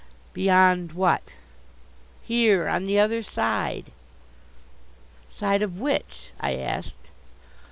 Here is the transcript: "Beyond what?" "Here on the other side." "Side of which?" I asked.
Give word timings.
"Beyond 0.33 0.93
what?" 0.93 1.35
"Here 2.23 2.67
on 2.67 2.87
the 2.87 2.97
other 2.97 3.21
side." 3.21 3.91
"Side 5.29 5.61
of 5.61 5.79
which?" 5.79 6.31
I 6.39 6.55
asked. 6.55 7.07